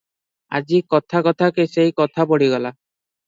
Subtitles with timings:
[0.59, 2.73] ଆଜି କଥା କଥାକେ ସେହି କଥା ପଡ଼ିଗଲା।